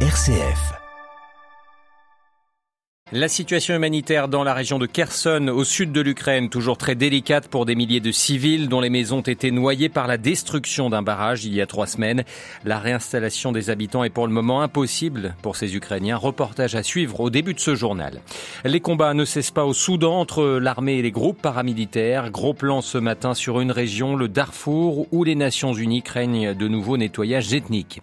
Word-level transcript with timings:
RCF. 0.00 0.85
La 3.12 3.28
situation 3.28 3.76
humanitaire 3.76 4.26
dans 4.26 4.42
la 4.42 4.52
région 4.52 4.80
de 4.80 4.86
Kherson, 4.86 5.46
au 5.46 5.62
sud 5.62 5.92
de 5.92 6.00
l'Ukraine, 6.00 6.48
toujours 6.48 6.76
très 6.76 6.96
délicate 6.96 7.46
pour 7.46 7.64
des 7.64 7.76
milliers 7.76 8.00
de 8.00 8.10
civils 8.10 8.68
dont 8.68 8.80
les 8.80 8.90
maisons 8.90 9.18
ont 9.18 9.20
été 9.20 9.52
noyées 9.52 9.88
par 9.88 10.08
la 10.08 10.18
destruction 10.18 10.90
d'un 10.90 11.02
barrage 11.02 11.44
il 11.44 11.54
y 11.54 11.60
a 11.60 11.66
trois 11.66 11.86
semaines. 11.86 12.24
La 12.64 12.80
réinstallation 12.80 13.52
des 13.52 13.70
habitants 13.70 14.02
est 14.02 14.10
pour 14.10 14.26
le 14.26 14.32
moment 14.32 14.60
impossible 14.60 15.36
pour 15.40 15.54
ces 15.54 15.76
Ukrainiens. 15.76 16.16
Reportage 16.16 16.74
à 16.74 16.82
suivre 16.82 17.20
au 17.20 17.30
début 17.30 17.54
de 17.54 17.60
ce 17.60 17.76
journal. 17.76 18.22
Les 18.64 18.80
combats 18.80 19.14
ne 19.14 19.24
cessent 19.24 19.52
pas 19.52 19.66
au 19.66 19.72
Soudan 19.72 20.18
entre 20.18 20.58
l'armée 20.58 20.94
et 20.94 21.02
les 21.02 21.12
groupes 21.12 21.40
paramilitaires. 21.40 22.32
Gros 22.32 22.54
plan 22.54 22.80
ce 22.80 22.98
matin 22.98 23.34
sur 23.34 23.60
une 23.60 23.70
région, 23.70 24.16
le 24.16 24.26
Darfour, 24.26 25.06
où 25.12 25.22
les 25.22 25.36
Nations 25.36 25.74
Unies 25.74 26.02
craignent 26.02 26.54
de 26.54 26.66
nouveaux 26.66 26.96
nettoyages 26.96 27.54
ethniques. 27.54 28.02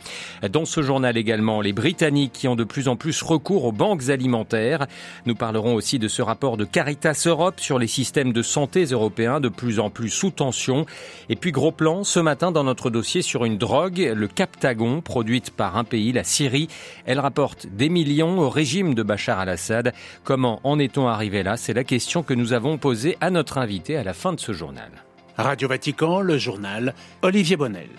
Dans 0.49 0.63
ce 0.63 0.81
journal 0.81 1.17
également, 1.17 1.59
les 1.59 1.73
Britanniques 1.73 2.31
qui 2.31 2.47
ont 2.47 2.55
de 2.55 2.63
plus 2.63 2.87
en 2.87 2.95
plus 2.95 3.21
recours 3.21 3.65
aux 3.65 3.73
banques 3.73 4.09
alimentaires. 4.09 4.87
Nous 5.25 5.35
parlerons 5.35 5.75
aussi 5.75 5.99
de 5.99 6.07
ce 6.07 6.21
rapport 6.21 6.57
de 6.57 6.65
Caritas 6.65 7.23
Europe 7.25 7.59
sur 7.59 7.79
les 7.79 7.87
systèmes 7.87 8.33
de 8.33 8.41
santé 8.41 8.85
européens 8.85 9.39
de 9.39 9.49
plus 9.49 9.79
en 9.79 9.89
plus 9.89 10.09
sous 10.09 10.31
tension. 10.31 10.85
Et 11.29 11.35
puis 11.35 11.51
gros 11.51 11.71
plan 11.71 12.03
ce 12.03 12.19
matin 12.19 12.51
dans 12.51 12.63
notre 12.63 12.89
dossier 12.89 13.21
sur 13.21 13.45
une 13.45 13.57
drogue, 13.57 14.11
le 14.15 14.27
Captagon, 14.27 15.01
produite 15.01 15.51
par 15.51 15.77
un 15.77 15.83
pays, 15.83 16.11
la 16.11 16.23
Syrie. 16.23 16.67
Elle 17.05 17.19
rapporte 17.19 17.67
des 17.67 17.89
millions 17.89 18.39
au 18.39 18.49
régime 18.49 18.93
de 18.93 19.03
Bachar 19.03 19.39
al-Assad. 19.39 19.93
Comment 20.23 20.59
en 20.63 20.79
est-on 20.79 21.07
arrivé 21.07 21.43
là? 21.43 21.57
C'est 21.57 21.73
la 21.73 21.83
question 21.83 22.23
que 22.23 22.33
nous 22.33 22.53
avons 22.53 22.77
posée 22.77 23.17
à 23.21 23.29
notre 23.29 23.57
invité 23.57 23.97
à 23.97 24.03
la 24.03 24.13
fin 24.13 24.33
de 24.33 24.39
ce 24.39 24.53
journal. 24.53 24.91
Radio 25.37 25.67
Vatican, 25.67 26.21
le 26.21 26.37
journal, 26.37 26.93
Olivier 27.21 27.57
Bonnel. 27.57 27.89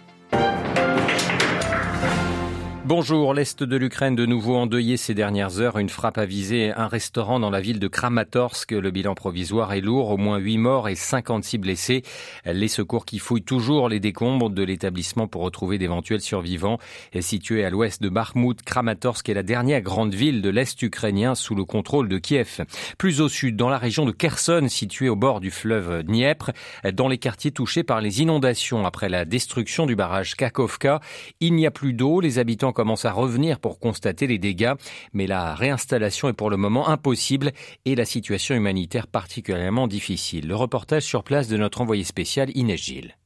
Bonjour, 2.87 3.33
l'Est 3.33 3.63
de 3.63 3.77
l'Ukraine 3.79 4.15
de 4.15 4.27
nouveau 4.27 4.57
endeuillé 4.57 4.99
ces 4.99 5.15
dernières 5.15 5.59
heures. 5.59 5.79
Une 5.79 5.89
frappe 5.89 6.19
a 6.19 6.27
visé 6.27 6.71
un 6.71 6.87
restaurant 6.87 7.41
dans 7.41 7.49
la 7.49 7.63
ville 7.63 7.79
de 7.79 7.89
Kramatorsk. 7.89 8.73
Le 8.73 8.91
bilan 8.91 9.15
provisoire 9.15 9.73
est 9.73 9.81
lourd, 9.81 10.11
au 10.11 10.19
moins 10.19 10.37
8 10.37 10.59
morts 10.59 10.89
et 10.91 10.95
56 10.95 11.57
blessés. 11.57 12.03
Les 12.45 12.69
secours 12.69 13.07
qui 13.07 13.21
fouillent 13.21 13.43
toujours 13.43 13.89
les 13.89 14.01
décombres 14.01 14.51
de 14.51 14.63
l'établissement 14.63 15.27
pour 15.29 15.41
retrouver 15.41 15.79
d'éventuels 15.79 16.21
survivants. 16.21 16.77
Situé 17.21 17.65
à 17.65 17.71
l'ouest 17.71 18.03
de 18.03 18.11
Bakhmut, 18.11 18.61
Kramatorsk 18.63 19.31
est 19.31 19.35
la 19.35 19.43
dernière 19.43 19.81
grande 19.81 20.13
ville 20.13 20.43
de 20.43 20.51
l'Est 20.51 20.83
ukrainien 20.83 21.35
sous 21.35 21.55
le 21.55 21.65
contrôle 21.65 22.11
de 22.11 22.19
Kiev. 22.19 22.67
Plus 22.99 23.23
au 23.23 23.31
sud, 23.31 23.57
dans 23.57 23.71
la 23.71 23.79
région 23.79 24.05
de 24.05 24.13
Kherson, 24.13 24.67
située 24.69 25.09
au 25.09 25.17
bord 25.17 25.41
du 25.41 25.51
fleuve 25.51 26.03
Dniepr, 26.03 26.51
dans 26.93 27.09
les 27.09 27.17
quartiers 27.17 27.51
touchés 27.51 27.83
par 27.83 28.03
les 28.03 28.21
inondations 28.21 28.85
après 28.85 29.09
la 29.09 29.25
destruction 29.25 29.87
du 29.87 29.97
barrage 29.97 30.35
Kakovka, 30.35 31.01
il 31.41 31.55
n'y 31.55 31.67
a 31.67 31.71
plus 31.71 31.95
d'eau. 31.95 32.21
Les 32.21 32.39
habitants 32.39 32.74
commence 32.75 33.07
à 33.07 33.13
revenir 33.13 33.59
pour 33.59 33.79
constater 33.79 34.27
les 34.27 34.39
dégâts, 34.39 34.75
mais 35.15 35.27
la 35.27 35.55
réinstallation 35.55 36.29
est 36.29 36.35
pour 36.35 36.51
le 36.51 36.59
moment 36.59 36.89
impossible 36.89 37.53
et 37.87 37.95
la 37.95 38.05
situation 38.05 38.55
humanitaire 38.55 39.07
particulièrement 39.07 39.89
difficile. 39.89 40.47
Le 40.47 40.57
reportage 40.57 41.05
sur 41.05 41.25
place 41.25 41.49
de 41.49 41.57
notre 41.57 41.81
envoyé 41.81 42.05
spécial 42.05 42.51
Inès 42.55 42.81
Gilles. 42.81 43.17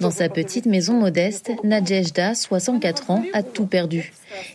Dans 0.00 0.10
sa 0.10 0.28
petite 0.28 0.66
maison 0.66 0.94
modeste, 0.94 1.50
Nadjejda, 1.64 2.34
64 2.34 3.10
ans, 3.10 3.22
a 3.34 3.42
tout 3.42 3.66
perdu. 3.66 4.12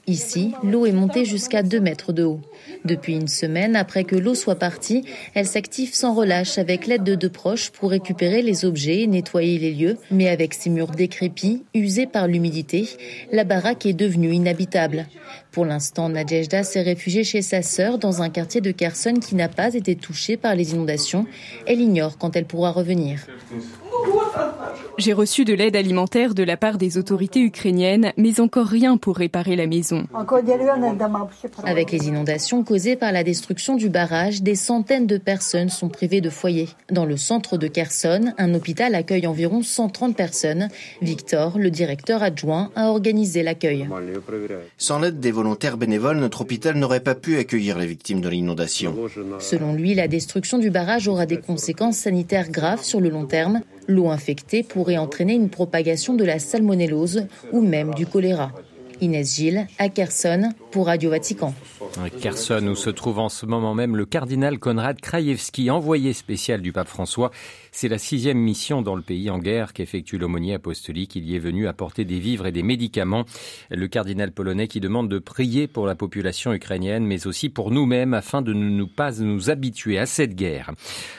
Ici, 0.08 0.54
l'eau 0.64 0.86
est 0.86 0.92
montée 0.92 1.26
jusqu'à 1.26 1.62
2 1.62 1.80
mètres 1.80 2.12
de 2.12 2.24
haut. 2.24 2.40
Depuis 2.86 3.14
une 3.14 3.28
semaine, 3.28 3.76
après 3.76 4.04
que 4.04 4.16
l'eau 4.16 4.36
soit 4.36 4.56
partie, 4.56 5.06
elle 5.36 5.46
s'active 5.46 5.94
sans 5.94 6.14
relâche 6.14 6.58
avec 6.58 6.88
l'aide 6.88 7.04
de 7.04 7.16
deux 7.16 7.30
proches 7.30 7.70
pour 7.70 7.92
récupérer 7.92 8.42
les 8.42 8.66
objets 8.66 9.02
et 9.02 9.08
nettoyer 9.08 9.60
les 9.60 9.74
lieux. 9.74 9.98
Mais 10.12 10.28
avec 10.28 10.54
ses 10.54 10.70
murs 10.70 10.92
décrépits, 10.92 11.64
usés 11.74 12.08
par 12.08 12.28
l'humidité, 12.28 12.90
la 13.32 13.44
baraque 13.44 13.86
est 13.86 13.94
devenue 13.94 14.34
inhabitable. 14.34 15.08
Pour 15.52 15.66
l'instant, 15.66 16.10
Nadjejda 16.10 16.64
s'est 16.64 16.82
réfugiée 16.82 17.24
chez 17.24 17.42
sa 17.42 17.62
sœur 17.62 18.00
dans 18.00 18.22
un 18.22 18.30
quartier 18.30 18.60
de 18.62 18.72
Kherson 18.72 19.16
qui 19.22 19.36
n'a 19.36 19.50
pas 19.50 19.74
été 19.76 19.96
touché 19.96 20.36
par 20.36 20.56
les 20.56 20.72
inondations. 20.72 21.26
Elle 21.68 21.80
ignore 21.82 22.18
quand 22.18 22.36
elle 22.36 22.46
pourra 22.46 22.72
revenir. 22.72 23.28
год 24.06 24.36
однажды. 24.36 24.83
J'ai 25.00 25.14
reçu 25.14 25.44
de 25.44 25.54
l'aide 25.54 25.76
alimentaire 25.76 26.36
de 26.36 26.44
la 26.44 26.56
part 26.56 26.78
des 26.78 26.98
autorités 26.98 27.42
ukrainiennes, 27.42 28.14
mais 28.16 28.40
encore 28.40 28.68
rien 28.68 28.98
pour 28.98 29.18
réparer 29.18 29.56
la 29.56 29.66
maison. 29.66 30.06
Avec 31.64 31.92
les 31.92 32.08
inondations 32.08 32.64
causées 32.64 32.96
par 32.96 33.12
la 33.12 33.24
destruction 33.24 33.76
du 33.76 33.90
barrage, 33.90 34.44
des 34.44 34.56
centaines 34.56 35.08
de 35.08 35.18
personnes 35.18 35.70
sont 35.70 35.90
privées 35.90 36.22
de 36.22 36.30
foyer. 36.30 36.70
Dans 36.92 37.06
le 37.06 37.18
centre 37.18 37.58
de 37.58 37.68
Kherson, 37.68 38.34
un 38.38 38.54
hôpital 38.54 38.94
accueille 38.94 39.26
environ 39.26 39.64
130 39.64 40.16
personnes. 40.16 40.68
Victor, 41.02 41.58
le 41.58 41.72
directeur 41.72 42.22
adjoint, 42.22 42.70
a 42.76 42.90
organisé 42.90 43.42
l'accueil. 43.42 43.88
Sans 44.78 45.00
l'aide 45.00 45.20
des 45.20 45.32
volontaires 45.32 45.78
bénévoles, 45.78 46.18
notre 46.18 46.42
hôpital 46.42 46.76
n'aurait 46.76 47.00
pas 47.00 47.16
pu 47.16 47.38
accueillir 47.38 47.80
les 47.80 47.88
victimes 47.88 48.22
de 48.22 48.30
l'inondation. 48.30 48.96
Selon 49.40 49.74
lui, 49.74 49.96
la 49.96 50.08
destruction 50.08 50.60
du 50.60 50.70
barrage 50.70 51.08
aura 51.08 51.26
des 51.26 51.38
conséquences 51.38 51.98
sanitaires 51.98 52.52
graves 52.52 52.84
sur 52.84 53.00
le 53.00 53.10
long 53.10 53.26
terme. 53.26 53.62
L'eau 53.88 54.10
infectée 54.10 54.64
pourrait 54.84 54.98
entraîner 54.98 55.36
une 55.36 55.50
propagation 55.50 56.14
de 56.14 56.26
la 56.26 56.40
salmonellose 56.40 57.28
ou 57.54 57.62
même 57.62 57.94
du 57.94 58.06
choléra. 58.06 58.52
Inès 59.00 59.34
Gilles, 59.34 59.66
à 59.80 59.88
Kherson, 59.88 60.50
pour 60.74 60.88
Radio 60.88 61.12
Vatican. 61.12 61.54
Kherson, 62.20 62.66
où 62.68 62.76
se 62.76 62.90
trouve 62.90 63.20
en 63.20 63.30
ce 63.30 63.46
moment 63.46 63.76
même 63.76 63.96
le 63.96 64.06
cardinal 64.06 64.58
Konrad 64.58 65.00
Krajewski, 65.00 65.70
envoyé 65.70 66.14
spécial 66.14 66.62
du 66.62 66.72
pape 66.72 66.88
François. 66.88 67.30
C'est 67.72 67.88
la 67.88 68.00
sixième 68.00 68.40
mission 68.40 68.82
dans 68.82 68.96
le 68.96 69.04
pays 69.04 69.30
en 69.30 69.38
guerre 69.38 69.74
qu'effectue 69.74 70.18
l'aumônier 70.18 70.56
apostolique. 70.56 71.16
Il 71.16 71.26
y 71.26 71.36
est 71.36 71.40
venu 71.40 71.68
apporter 71.68 72.06
des 72.06 72.20
vivres 72.20 72.48
et 72.48 72.52
des 72.52 72.64
médicaments. 72.64 73.26
Le 73.70 73.88
cardinal 73.88 74.32
polonais 74.32 74.68
qui 74.68 74.80
demande 74.80 75.10
de 75.10 75.20
prier 75.20 75.68
pour 75.68 75.86
la 75.86 75.94
population 75.94 76.54
ukrainienne, 76.54 77.06
mais 77.06 77.28
aussi 77.28 77.50
pour 77.50 77.70
nous-mêmes, 77.70 78.16
afin 78.16 78.42
de 78.42 78.54
ne 78.54 78.70
nous 78.70 78.88
pas 78.88 79.12
nous 79.20 79.52
habituer 79.52 80.00
à 80.00 80.08
cette 80.08 80.36
guerre. 80.36 80.72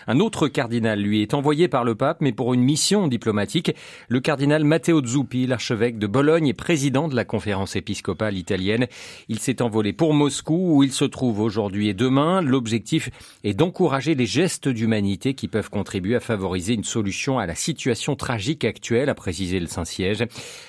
Un 0.08 0.18
autre 0.18 0.48
cardinal, 0.48 1.00
lui, 1.00 1.22
est 1.22 1.34
envoyé 1.34 1.68
par 1.68 1.84
le 1.84 1.94
pape, 1.94 2.20
mais 2.20 2.32
pour 2.32 2.54
une 2.54 2.62
mission 2.62 3.06
diplomatique. 3.06 3.72
Le 4.08 4.18
cardinal 4.18 4.64
Matteo 4.64 5.04
Zuppi, 5.04 5.46
l'archevêque 5.46 5.98
de 5.98 6.08
Bologne 6.08 6.48
et 6.48 6.54
président 6.54 7.06
de 7.06 7.14
la 7.14 7.24
conférence 7.24 7.76
épiscopale 7.76 8.36
italienne. 8.36 8.86
Il 9.28 9.43
s'est 9.44 9.60
envolé 9.60 9.92
pour 9.92 10.14
Moscou 10.14 10.76
où 10.76 10.82
il 10.84 10.92
se 10.92 11.04
trouve 11.04 11.40
aujourd'hui 11.40 11.88
et 11.88 11.92
demain. 11.94 12.40
L'objectif 12.40 13.10
est 13.44 13.52
d'encourager 13.52 14.14
les 14.14 14.24
gestes 14.24 14.68
d'humanité 14.68 15.34
qui 15.34 15.48
peuvent 15.48 15.68
contribuer 15.68 16.16
à 16.16 16.20
favoriser 16.20 16.72
une 16.72 16.82
solution 16.82 17.38
à 17.38 17.44
la 17.44 17.54
situation 17.54 18.16
tragique 18.16 18.64
actuelle, 18.64 19.10
a 19.10 19.14
précisé 19.14 19.60
le 19.60 19.66
Saint-Siège. 19.66 20.24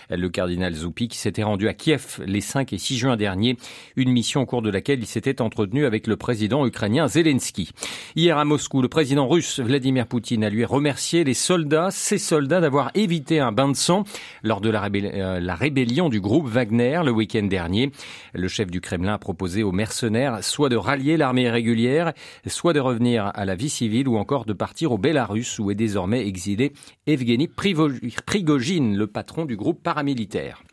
Le 0.10 0.28
cardinal 0.28 0.74
Zoupi 0.74 1.08
qui 1.08 1.18
s'était 1.18 1.44
rendu 1.44 1.70
à 1.70 1.74
Kiev 1.74 2.22
les 2.26 2.42
5 2.42 2.74
et 2.74 2.78
6 2.78 2.98
juin 2.98 3.16
dernier, 3.16 3.56
une 3.96 4.12
mission 4.12 4.42
au 4.42 4.46
cours 4.46 4.62
de 4.62 4.70
laquelle 4.70 5.00
il 5.00 5.06
s'était 5.06 5.42
entretenu 5.42 5.86
avec 5.86 6.06
le 6.06 6.18
président 6.18 6.68
ukrainien 6.68 7.08
Zelensky. 7.08 7.72
Hier 8.18 8.38
à 8.38 8.44
Moscou, 8.44 8.82
le 8.82 8.90
président 8.90 9.28
russe 9.30 9.62
Vladimir 9.62 10.06
Poutine 10.06 10.44
a 10.44 10.50
lui 10.50 10.66
remercié 10.66 11.24
les 11.24 11.34
soldats, 11.34 11.92
ces 11.92 12.18
soldats 12.18 12.60
d'avoir 12.60 12.92
évité 12.94 13.40
un 13.40 13.54
bain 13.54 13.70
de 13.70 13.78
sang 13.78 14.04
lors 14.44 14.60
de 14.60 14.70
la, 14.70 14.84
euh, 14.84 15.56
rébellion 15.56 16.10
du 16.10 16.20
groupe 16.20 16.48
Wagner 16.48 17.00
le 17.06 17.12
week-end 17.12 17.44
dernier. 17.44 17.92
Le 18.34 18.50
chef 18.50 18.65
du 18.72 18.82
Kremlin 18.82 19.14
a 19.14 19.18
proposé 19.18 19.64
aux 19.64 19.72
mercenaires 19.72 20.44
soit 20.44 20.70
de 20.70 20.76
rallier 20.76 21.18
l'armée 21.18 21.50
régulière, 21.50 22.14
soit 22.48 22.74
de 22.74 22.80
revenir 22.80 23.32
à 23.34 23.46
la 23.46 23.56
vie 23.56 23.70
civile 23.70 24.08
ou 24.08 24.18
encore 24.18 24.46
de 24.46 24.54
partir 24.54 24.92
au 24.92 24.98
Bélarus 24.98 25.60
où 25.60 25.72
est 25.72 25.76
désormais 25.76 26.28
exilé 26.28 26.74
Evgeny 27.08 27.48
Prigogine, 27.48 28.98
le 28.98 29.08
patron 29.08 29.46
du 29.46 29.56
groupe 29.56 29.82
paramilitaire. 29.82 30.64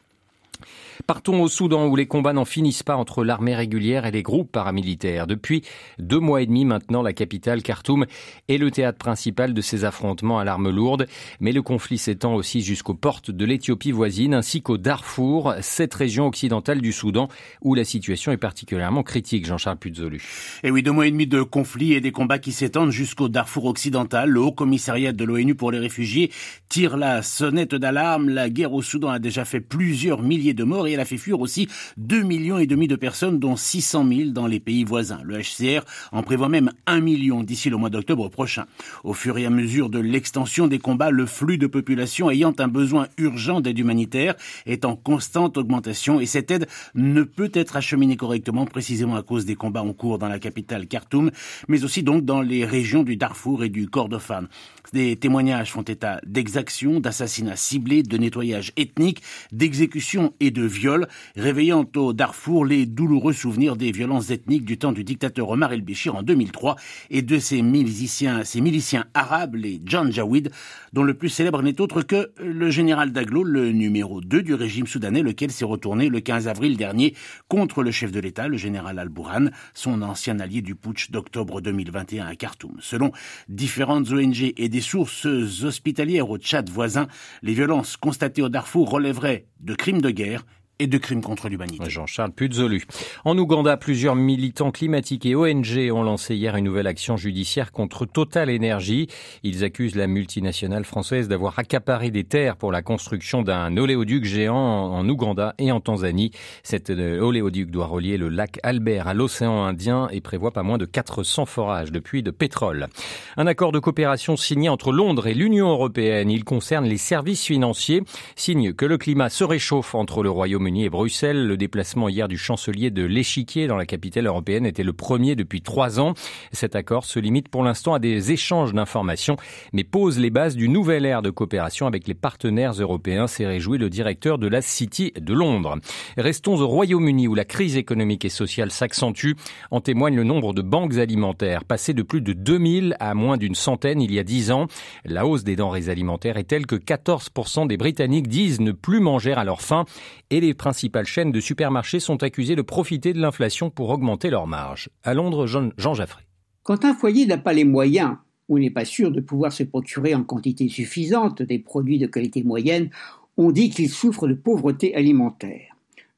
Partons 1.07 1.43
au 1.43 1.49
Soudan 1.49 1.87
où 1.87 1.97
les 1.97 2.07
combats 2.07 2.33
n'en 2.33 2.45
finissent 2.45 2.83
pas 2.83 2.97
entre 2.97 3.25
l'armée 3.25 3.55
régulière 3.55 4.07
et 4.07 4.11
les 4.11 4.23
groupes 4.23 4.53
paramilitaires. 4.53 5.27
Depuis 5.27 5.63
deux 5.99 6.21
mois 6.21 6.43
et 6.43 6.47
demi 6.47 6.65
maintenant, 6.65 7.03
la 7.03 7.13
capitale 7.13 7.63
Khartoum 7.63 8.07
est 8.49 8.59
le 8.59 8.71
théâtre 8.71 8.99
principal 8.99 9.55
de 9.55 9.61
ces 9.61 9.85
affrontements 9.85 10.39
à 10.39 10.45
l'arme 10.45 10.71
lourde, 10.71 11.09
mais 11.41 11.53
le 11.53 11.63
conflit 11.63 11.99
s'étend 11.99 12.35
aussi 12.35 12.61
jusqu'aux 12.61 12.95
portes 12.95 13.31
de 13.31 13.45
l'Éthiopie 13.45 13.91
voisine 13.91 14.35
ainsi 14.35 14.63
qu'au 14.63 14.79
Darfour, 14.79 15.55
cette 15.61 15.95
région 15.95 16.27
occidentale 16.27 16.81
du 16.81 16.93
Soudan 16.93 17.29
où 17.63 17.75
la 17.75 17.85
situation 17.85 18.33
est 18.33 18.37
particulièrement 18.37 19.03
critique. 19.03 19.47
Jean-Charles 19.47 19.79
Puzolu. 19.79 20.23
Et 20.63 20.71
oui, 20.71 20.83
deux 20.83 20.93
mois 20.93 21.07
et 21.07 21.11
demi 21.11 21.27
de 21.27 21.43
conflits 21.43 21.95
et 21.95 22.01
des 22.01 22.13
combats 22.13 22.39
qui 22.39 22.53
s'étendent 22.53 22.91
jusqu'au 22.91 23.29
Darfour 23.29 23.65
occidental. 23.67 24.31
Le 24.31 24.41
Haut 24.41 24.53
Commissariat 24.53 25.13
de 25.13 25.25
l'ONU 25.25 25.55
pour 25.55 25.73
les 25.73 25.79
réfugiés 25.79 26.31
tire 26.69 26.97
la 26.97 27.23
sonnette 27.23 27.75
d'alarme. 27.75 28.29
La 28.29 28.51
guerre 28.51 28.73
au 28.73 28.83
Soudan 28.83 29.09
a 29.09 29.19
déjà 29.19 29.45
fait 29.45 29.61
plusieurs 29.61 30.23
milliers 30.23 30.55
de 30.55 30.65
morts 30.65 30.87
elle 30.93 31.01
a 31.01 31.05
fait 31.05 31.17
fuir 31.17 31.41
aussi 31.41 31.69
2 31.97 32.23
millions 32.23 32.59
et 32.59 32.67
demi 32.67 32.89
de 32.89 32.97
personnes, 32.97 33.39
dont 33.39 33.57
600 33.57 34.07
000 34.09 34.31
dans 34.31 34.47
les 34.47 34.61
pays 34.61 34.85
voisins. 34.85 35.21
Le 35.25 35.39
HCR 35.39 35.85
en 36.13 36.23
prévoit 36.23 36.49
même 36.49 36.71
1 36.87 37.01
million 37.01 37.43
d'ici 37.43 37.71
le 37.71 37.77
mois 37.77 37.91
d'octobre 37.91 38.29
prochain. 38.29 38.67
Au 39.05 39.15
fur 39.15 39.39
et 39.39 39.47
à 39.47 39.51
mesure 39.51 39.91
de 39.91 39.99
l'extension 39.99 40.67
des 40.67 40.79
combats, 40.79 41.11
le 41.11 41.27
flux 41.27 41.59
de 41.59 41.67
population 41.67 42.31
ayant 42.31 42.53
un 42.59 42.69
besoin 42.69 43.09
urgent 43.19 43.61
d'aide 43.61 43.79
humanitaire 43.79 44.35
est 44.67 44.85
en 44.85 44.97
constante 44.97 45.57
augmentation 45.57 46.21
et 46.21 46.27
cette 46.27 46.51
aide 46.51 46.67
ne 46.95 47.23
peut 47.23 47.51
être 47.55 47.77
acheminée 47.77 48.17
correctement 48.17 48.67
précisément 48.67 49.17
à 49.17 49.23
cause 49.23 49.45
des 49.45 49.55
combats 49.55 49.83
en 49.83 49.93
cours 49.93 50.19
dans 50.19 50.29
la 50.29 50.39
capitale 50.39 50.87
Khartoum, 50.87 51.31
mais 51.69 51.85
aussi 51.85 52.03
donc 52.03 52.25
dans 52.25 52.41
les 52.41 52.65
régions 52.65 53.03
du 53.03 53.17
Darfour 53.17 53.65
et 53.65 53.69
du 53.69 53.89
Kordofan. 53.89 54.47
Des 54.93 55.17
témoignages 55.17 55.73
font 55.73 55.83
état 55.83 56.21
d'exactions, 56.27 57.01
d'assassinats 57.01 57.57
ciblés, 57.57 58.03
de 58.03 58.19
nettoyage 58.19 58.73
ethnique, 58.77 59.23
d'exécutions 59.53 60.35
et 60.41 60.51
de 60.51 60.67
viol, 60.73 61.07
réveillant 61.37 61.87
au 61.97 62.13
Darfour 62.13 62.65
les 62.65 62.87
douloureux 62.87 63.33
souvenirs 63.33 63.77
des 63.77 63.93
violences 63.93 64.31
ethniques 64.31 64.65
du 64.65 64.79
temps 64.79 64.93
du 64.93 65.05
dictateur 65.05 65.49
Omar 65.51 65.73
el-Béchir 65.73 66.17
en 66.17 66.23
2003 66.23 66.77
et 67.11 67.23
de 67.23 67.39
ses 67.39 67.63
miliciens, 67.63 68.45
ses 68.45 68.61
miliciens 68.61 69.05
arabes, 69.15 69.55
les 69.55 69.81
Janjaweed, 69.85 70.51
dont 70.93 71.03
le 71.03 71.15
plus 71.15 71.29
célèbre 71.29 71.63
n'est 71.63 71.81
autre 71.81 72.03
que 72.03 72.33
le 72.39 72.71
général 72.71 73.13
Daglo, 73.13 73.45
le 73.45 73.73
numéro 73.73 74.21
2 74.21 74.43
du 74.43 74.55
régime 74.55 74.87
soudanais, 74.87 75.23
lequel 75.23 75.51
s'est 75.51 75.65
retourné 75.65 76.09
le 76.09 76.21
15 76.21 76.49
avril 76.49 76.77
dernier 76.77 77.15
contre 77.49 77.83
le 77.83 77.91
chef 77.91 78.11
de 78.13 78.21
l'État, 78.21 78.49
le 78.49 78.57
général 78.57 78.99
al-Bourhan, 78.99 79.47
son 79.75 80.03
ancien 80.03 80.41
allié 80.41 80.63
du 80.63 80.75
putsch 80.75 81.11
d'octobre 81.11 81.61
2021 81.61 82.27
à 82.27 82.35
Khartoum. 82.35 82.77
Selon 82.81 83.13
différentes 83.49 84.11
ONG 84.11 84.53
et 84.57 84.69
des 84.69 84.81
sources 84.81 85.27
hospitalières 85.27 86.31
au 86.31 86.39
Tchad 86.39 86.69
voisin, 86.69 87.07
les 87.43 87.55
violences 87.55 87.97
constatées 87.97 88.43
au 88.43 88.49
Darfour 88.49 88.91
relèveraient 88.91 89.47
de 89.61 89.75
crimes 89.75 90.01
de 90.01 90.11
guerre 90.11 90.45
et 90.83 90.89
de 90.89 90.99
crimes 90.99 91.23
contre 91.23 91.49
l'humanité. 91.49 91.89
Jean-Charles 91.89 92.33
Puzolu. 92.33 92.83
En 93.25 93.39
Ouganda, 93.39 93.77
plusieurs 93.77 94.17
militants 94.17 94.73
climatiques 94.73 95.25
et 95.27 95.37
ONG 95.37 95.93
ont 95.93 96.03
lancé 96.03 96.35
hier 96.35 96.57
une 96.57 96.65
nouvelle 96.65 96.89
action 96.89 97.17
judiciaire 97.17 97.71
contre 97.71 98.05
Total 98.05 98.51
Energy. 98.51 99.07
Ils 99.45 99.63
accusent 99.63 99.95
la 99.95 100.09
multinationale 100.09 100.85
française 100.85 101.29
d'avoir 101.29 101.57
accaparé 101.61 102.11
des 102.11 102.25
terres 102.25 102.57
pour 102.57 102.73
la 102.73 102.83
construction 102.83 103.43
d'un 103.43 103.77
oléoduc 103.77 104.25
géant 104.25 104.57
en 104.57 105.09
Ouganda 105.09 105.55
et 105.59 105.71
en 105.71 105.81
Tanzanie. 105.81 106.33
Cet 106.65 106.91
euh, 106.91 107.21
oléoduc 107.21 107.71
doit 107.71 107.87
relier 107.87 108.17
le 108.17 108.29
lac 108.29 108.59
Albert 108.65 109.07
à 109.07 109.15
l'océan 109.15 109.63
Indien 109.63 110.09
et 110.11 110.21
prévoit 110.21 110.51
pas 110.51 110.65
moins 110.65 110.79
de 110.79 110.85
400 110.85 111.47
forages 111.47 111.93
de 111.93 112.01
puits 112.01 112.25
de 112.25 112.33
pétrole. 112.33 112.89
Un 113.37 113.47
accord 113.47 113.71
de 113.71 113.79
coopération 113.79 114.37
signé 114.37 114.69
entre 114.69 114.91
Londres 114.91 115.29
et 115.29 115.35
l'Union 115.35 115.69
européenne. 115.69 116.29
Il 116.29 116.43
concerne 116.43 116.87
les 116.87 116.97
services 116.97 117.45
financiers. 117.45 118.03
Signe 118.35 118.73
que 118.73 118.85
le 118.85 118.99
climat 118.99 119.29
se 119.29 119.45
réchauffe 119.45 119.95
entre 119.95 120.25
le 120.25 120.31
Royaume-Uni 120.31 120.72
et 120.81 120.91
Bruxelles. 120.91 121.47
Le 121.47 121.57
déplacement 121.57 122.09
hier 122.09 122.29
du 122.29 122.39
chancelier 122.39 122.91
de 122.91 123.05
l'Échiquier 123.05 123.67
dans 123.67 123.77
la 123.77 123.85
capitale 123.85 124.27
européenne 124.27 124.65
était 124.65 124.83
le 124.83 124.93
premier 124.93 125.37
depuis 125.37 125.61
trois 125.61 126.01
ans. 126.01 126.15
Cet 126.53 126.75
accord 126.75 127.05
se 127.05 127.19
limite 127.19 127.49
pour 127.49 127.63
l'instant 127.63 127.95
à 127.95 127.99
des 127.99 128.33
échanges 128.33 128.73
d'informations, 128.73 129.37
mais 129.73 129.85
pose 129.85 130.19
les 130.19 130.31
bases 130.31 130.57
d'une 130.57 130.73
nouvelle 130.73 131.05
ère 131.05 131.23
de 131.23 131.31
coopération 131.31 131.87
avec 131.87 132.09
les 132.09 132.15
partenaires 132.15 132.73
européens, 132.73 133.27
s'est 133.27 133.47
réjoui 133.47 133.77
le 133.77 133.91
directeur 133.91 134.39
de 134.39 134.49
la 134.49 134.63
City 134.63 135.13
de 135.21 135.35
Londres. 135.35 135.79
Restons 136.17 136.61
au 136.61 136.67
Royaume-Uni 136.67 137.29
où 137.29 137.35
la 137.35 137.45
crise 137.45 137.77
économique 137.77 138.25
et 138.25 138.31
sociale 138.31 138.71
s'accentue. 138.71 139.33
En 139.71 139.81
témoigne 139.81 140.17
le 140.17 140.25
nombre 140.25 140.55
de 140.55 140.63
banques 140.63 140.97
alimentaires, 140.97 141.65
passé 141.65 141.93
de 141.93 142.03
plus 142.03 142.23
de 142.23 142.33
2000 142.33 142.97
à 142.99 143.15
moins 143.15 143.37
d'une 143.37 143.55
centaine 143.55 144.01
il 144.01 144.13
y 144.13 144.19
a 144.19 144.25
dix 144.25 144.51
ans. 144.51 144.69
La 145.05 145.27
hausse 145.27 145.45
des 145.45 145.57
denrées 145.57 145.91
alimentaires 145.91 146.39
est 146.39 146.45
telle 146.45 146.67
que 146.67 146.77
14% 146.77 147.67
des 147.67 147.77
Britanniques 147.77 148.29
disent 148.29 148.61
ne 148.61 148.73
plus 148.73 149.01
manger 149.01 149.33
à 149.33 149.45
leur 149.45 149.61
faim 149.61 149.85
et 150.31 150.41
les 150.41 150.52
principales 150.55 151.07
chaînes 151.07 151.33
de 151.33 151.41
supermarchés 151.41 152.01
sont 152.01 152.23
accusées 152.23 152.57
de 152.57 152.63
profiter 152.63 153.13
de 153.13 153.21
l'inflation 153.21 153.71
pour 153.71 153.91
augmenter 153.91 154.31
leurs 154.31 154.47
marges. 154.47 154.91
À 155.03 155.15
Londres, 155.15 155.47
Jean, 155.47 155.95
Jaffré. 155.95 156.23
Quand 156.63 156.85
un 156.85 156.95
foyer 156.95 157.27
n'a 157.27 157.39
pas 157.39 157.53
les 157.53 157.65
moyens 157.65 158.17
ou 158.49 158.59
n'est 158.59 158.71
pas 158.71 158.85
sûr 158.85 159.11
de 159.11 159.21
pouvoir 159.21 159.53
se 159.53 159.63
procurer 159.63 160.15
en 160.15 160.25
quantité 160.25 160.69
suffisante 160.69 161.43
des 161.43 161.59
produits 161.59 161.99
de 161.99 162.07
qualité 162.07 162.43
moyenne, 162.43 162.91
on 163.37 163.51
dit 163.51 163.71
qu'il 163.71 163.89
souffre 163.89 164.29
de 164.29 164.35
pauvreté 164.35 164.95
alimentaire. 164.95 165.73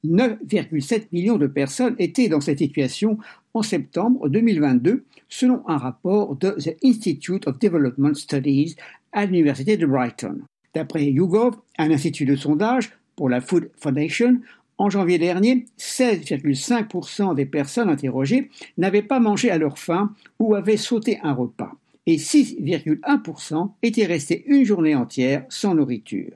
9,7 0.04 1.06
millions 1.12 1.38
de 1.38 1.46
personnes 1.46 1.96
étaient 1.98 2.28
dans 2.28 2.40
cette 2.40 2.58
situation 2.58 3.18
en 3.54 3.62
septembre 3.62 4.28
2022, 4.28 5.04
selon 5.28 5.62
un 5.66 5.78
rapport 5.78 6.36
de 6.36 6.50
The 6.50 6.76
Institute 6.84 7.46
of 7.46 7.58
Development 7.58 8.14
Studies 8.14 8.76
à 9.12 9.24
l'Université 9.24 9.76
de 9.76 9.86
Brighton. 9.86 10.40
D'après 10.74 11.04
YouGov, 11.04 11.56
un 11.78 11.90
institut 11.90 12.26
de 12.26 12.36
sondage, 12.36 12.90
pour 13.16 13.28
la 13.28 13.40
Food 13.40 13.70
Foundation, 13.76 14.40
en 14.78 14.90
janvier 14.90 15.18
dernier, 15.18 15.66
16,5% 15.78 17.34
des 17.34 17.46
personnes 17.46 17.88
interrogées 17.88 18.50
n'avaient 18.76 19.02
pas 19.02 19.20
mangé 19.20 19.50
à 19.50 19.58
leur 19.58 19.78
faim 19.78 20.12
ou 20.40 20.54
avaient 20.54 20.76
sauté 20.76 21.20
un 21.22 21.32
repas, 21.32 21.72
et 22.06 22.16
6,1% 22.16 23.70
étaient 23.82 24.06
restés 24.06 24.44
une 24.46 24.64
journée 24.64 24.94
entière 24.94 25.44
sans 25.48 25.74
nourriture. 25.74 26.32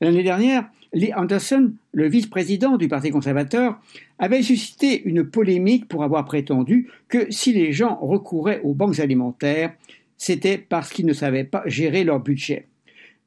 L'année 0.00 0.22
dernière, 0.22 0.68
Lee 0.92 1.14
Anderson, 1.14 1.72
le 1.92 2.08
vice-président 2.08 2.76
du 2.76 2.88
Parti 2.88 3.10
conservateur, 3.10 3.80
avait 4.18 4.42
suscité 4.42 5.02
une 5.04 5.24
polémique 5.24 5.88
pour 5.88 6.04
avoir 6.04 6.26
prétendu 6.26 6.88
que 7.08 7.26
si 7.30 7.52
les 7.52 7.72
gens 7.72 7.96
recouraient 7.96 8.60
aux 8.62 8.74
banques 8.74 9.00
alimentaires, 9.00 9.72
c'était 10.18 10.58
parce 10.58 10.90
qu'ils 10.90 11.06
ne 11.06 11.14
savaient 11.14 11.44
pas 11.44 11.62
gérer 11.66 12.04
leur 12.04 12.20
budget. 12.20 12.66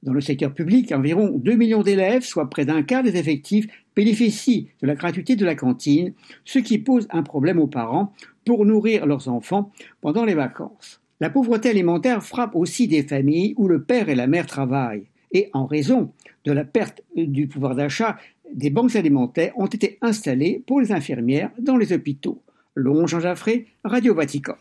Dans 0.06 0.14
le 0.14 0.22
secteur 0.22 0.54
public, 0.54 0.92
environ 0.92 1.32
2 1.36 1.56
millions 1.56 1.82
d'élèves, 1.82 2.24
soit 2.24 2.48
près 2.48 2.64
d'un 2.64 2.84
quart 2.84 3.02
des 3.02 3.18
effectifs, 3.18 3.66
bénéficient 3.96 4.70
de 4.82 4.88
la 4.88 4.94
gratuité 4.94 5.36
de 5.36 5.46
la 5.46 5.56
cantine, 5.56 6.14
ce 6.46 6.60
qui 6.60 6.78
pose 6.78 7.08
un 7.10 7.24
problème 7.24 7.60
aux 7.60 7.66
parents 7.66 8.14
pour 8.46 8.68
nourrir 8.68 9.08
leurs 9.08 9.30
enfants 9.30 9.72
pendant 10.02 10.24
les 10.24 10.36
vacances. 10.36 11.02
La 11.20 11.32
pauvreté 11.32 11.70
alimentaire 11.70 12.24
frappe 12.24 12.56
aussi 12.56 12.88
des 12.88 13.02
familles 13.02 13.56
où 13.58 13.68
le 13.68 13.82
père 13.82 14.08
et 14.08 14.16
la 14.16 14.28
mère 14.28 14.46
travaillent. 14.46 15.08
Et 15.32 15.50
en 15.54 15.66
raison 15.66 16.12
de 16.46 16.52
la 16.52 16.66
perte 16.66 17.02
du 17.16 17.48
pouvoir 17.48 17.74
d'achat, 17.74 18.18
des 18.54 18.70
banques 18.70 18.96
alimentaires 18.96 19.58
ont 19.58 19.66
été 19.66 19.98
installées 20.02 20.62
pour 20.68 20.82
les 20.82 20.92
infirmières 20.92 21.50
dans 21.58 21.78
les 21.78 21.94
hôpitaux. 21.94 22.44
Long 22.76 23.08
Jean 23.08 23.22
Jaffré, 23.22 23.68
Radio 23.84 24.14
Vatican. 24.14 24.56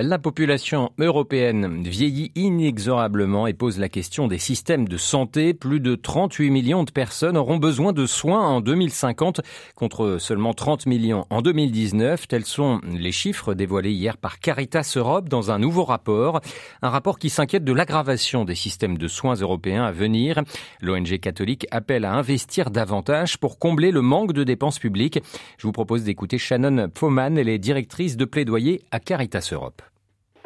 La 0.00 0.20
population 0.20 0.92
européenne 1.00 1.82
vieillit 1.82 2.30
inexorablement 2.36 3.48
et 3.48 3.52
pose 3.52 3.80
la 3.80 3.88
question 3.88 4.28
des 4.28 4.38
systèmes 4.38 4.86
de 4.86 4.96
santé. 4.96 5.54
Plus 5.54 5.80
de 5.80 5.96
38 5.96 6.50
millions 6.50 6.84
de 6.84 6.92
personnes 6.92 7.36
auront 7.36 7.56
besoin 7.56 7.92
de 7.92 8.06
soins 8.06 8.46
en 8.46 8.60
2050 8.60 9.40
contre 9.74 10.18
seulement 10.20 10.54
30 10.54 10.86
millions 10.86 11.26
en 11.30 11.42
2019. 11.42 12.28
Tels 12.28 12.44
sont 12.44 12.80
les 12.88 13.10
chiffres 13.10 13.54
dévoilés 13.54 13.90
hier 13.90 14.18
par 14.18 14.38
Caritas 14.38 14.92
Europe 14.94 15.28
dans 15.28 15.50
un 15.50 15.58
nouveau 15.58 15.82
rapport. 15.82 16.42
Un 16.80 16.90
rapport 16.90 17.18
qui 17.18 17.28
s'inquiète 17.28 17.64
de 17.64 17.72
l'aggravation 17.72 18.44
des 18.44 18.54
systèmes 18.54 18.98
de 18.98 19.08
soins 19.08 19.34
européens 19.34 19.82
à 19.82 19.90
venir. 19.90 20.40
L'ONG 20.80 21.18
catholique 21.18 21.66
appelle 21.72 22.04
à 22.04 22.12
investir 22.12 22.70
davantage 22.70 23.36
pour 23.38 23.58
combler 23.58 23.90
le 23.90 24.02
manque 24.02 24.32
de 24.32 24.44
dépenses 24.44 24.78
publiques. 24.78 25.18
Je 25.56 25.66
vous 25.66 25.72
propose 25.72 26.04
d'écouter 26.04 26.38
Shannon 26.38 26.88
Foman, 26.94 27.36
elle 27.36 27.48
est 27.48 27.58
directrice 27.58 28.16
de 28.16 28.26
plaidoyer 28.26 28.84
à 28.92 29.00
Caritas 29.00 29.48
Europe. 29.50 29.82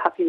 Population 0.03 0.22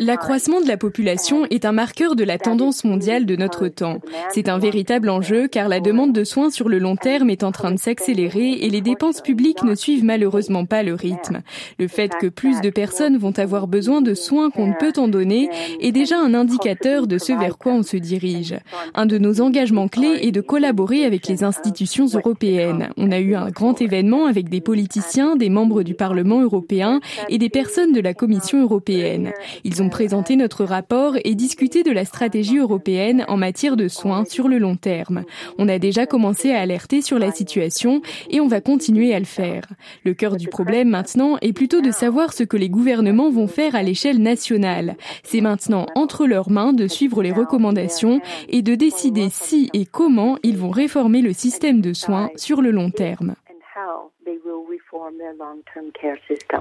L'accroissement 0.00 0.60
de 0.60 0.68
la 0.68 0.76
population 0.76 1.46
est 1.50 1.64
un 1.64 1.72
marqueur 1.72 2.16
de 2.16 2.24
la 2.24 2.38
tendance 2.38 2.84
mondiale 2.84 3.26
de 3.26 3.36
notre 3.36 3.68
temps. 3.68 4.00
C'est 4.30 4.48
un 4.48 4.58
véritable 4.58 5.08
enjeu 5.08 5.48
car 5.48 5.68
la 5.68 5.80
demande 5.80 6.12
de 6.12 6.24
soins 6.24 6.50
sur 6.50 6.68
le 6.68 6.78
long 6.78 6.96
terme 6.96 7.30
est 7.30 7.44
en 7.44 7.52
train 7.52 7.72
de 7.72 7.78
s'accélérer 7.78 8.52
et 8.52 8.70
les 8.70 8.80
dépenses 8.80 9.20
publiques 9.20 9.62
ne 9.62 9.74
suivent 9.74 10.04
malheureusement 10.04 10.64
pas 10.64 10.82
le 10.82 10.94
rythme. 10.94 11.40
Le 11.78 11.88
fait 11.88 12.12
que 12.20 12.26
plus 12.26 12.60
de 12.60 12.70
personnes 12.70 13.16
vont 13.16 13.38
avoir 13.38 13.66
besoin 13.66 14.00
de 14.00 14.14
soins 14.14 14.50
qu'on 14.50 14.68
ne 14.68 14.74
peut 14.78 14.92
en 14.96 15.08
donner 15.08 15.48
est 15.80 15.92
déjà 15.92 16.18
un 16.18 16.34
indicateur 16.34 17.06
de 17.06 17.18
ce 17.18 17.32
vers 17.32 17.58
quoi 17.58 17.72
on 17.72 17.82
se 17.82 17.96
dirige. 17.96 18.56
Un 18.94 19.06
de 19.06 19.18
nos 19.18 19.40
engagements 19.40 19.88
clés 19.88 20.18
est 20.22 20.32
de 20.32 20.40
collaborer 20.40 21.04
avec 21.04 21.26
les 21.28 21.44
institutions 21.44 22.06
européennes. 22.06 22.90
On 22.96 23.10
a 23.10 23.18
eu 23.18 23.34
un 23.34 23.50
grand 23.50 23.80
événement 23.80 24.26
avec 24.26 24.48
des 24.48 24.60
politiciens, 24.60 25.36
des 25.36 25.50
membres 25.50 25.82
du 25.86 25.94
Parlement 25.94 26.42
européen 26.42 27.00
et 27.30 27.38
des 27.38 27.48
personnes 27.48 27.92
de 27.92 28.00
la 28.00 28.12
Commission 28.12 28.60
européenne. 28.60 29.32
Ils 29.64 29.82
ont 29.82 29.88
présenté 29.88 30.36
notre 30.36 30.64
rapport 30.64 31.14
et 31.24 31.34
discuté 31.34 31.82
de 31.82 31.92
la 31.92 32.04
stratégie 32.04 32.58
européenne 32.58 33.24
en 33.28 33.38
matière 33.38 33.76
de 33.76 33.88
soins 33.88 34.26
sur 34.26 34.48
le 34.48 34.58
long 34.58 34.76
terme. 34.76 35.24
On 35.56 35.68
a 35.68 35.78
déjà 35.78 36.04
commencé 36.04 36.52
à 36.52 36.60
alerter 36.60 37.00
sur 37.00 37.18
la 37.18 37.32
situation 37.32 38.02
et 38.28 38.40
on 38.40 38.48
va 38.48 38.60
continuer 38.60 39.14
à 39.14 39.18
le 39.18 39.24
faire. 39.24 39.68
Le 40.04 40.12
cœur 40.12 40.36
du 40.36 40.48
problème 40.48 40.90
maintenant 40.90 41.38
est 41.40 41.52
plutôt 41.52 41.80
de 41.80 41.90
savoir 41.90 42.32
ce 42.32 42.42
que 42.42 42.56
les 42.56 42.68
gouvernements 42.68 43.30
vont 43.30 43.48
faire 43.48 43.74
à 43.74 43.82
l'échelle 43.82 44.20
nationale. 44.20 44.96
C'est 45.22 45.40
maintenant 45.40 45.86
entre 45.94 46.26
leurs 46.26 46.50
mains 46.50 46.72
de 46.72 46.88
suivre 46.88 47.22
les 47.22 47.32
recommandations 47.32 48.20
et 48.48 48.62
de 48.62 48.74
décider 48.74 49.28
si 49.30 49.70
et 49.72 49.86
comment 49.86 50.36
ils 50.42 50.58
vont 50.58 50.70
réformer 50.70 51.22
le 51.22 51.32
système 51.32 51.80
de 51.80 51.92
soins 51.92 52.30
sur 52.36 52.60
le 52.60 52.72
long 52.72 52.90
terme. 52.90 53.34